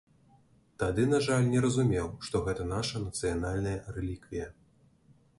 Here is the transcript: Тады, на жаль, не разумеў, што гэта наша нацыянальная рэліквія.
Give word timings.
Тады, 0.83 1.03
на 1.09 1.17
жаль, 1.25 1.43
не 1.55 1.59
разумеў, 1.65 2.07
што 2.29 2.41
гэта 2.47 2.65
наша 2.71 3.01
нацыянальная 3.03 3.77
рэліквія. 3.99 4.47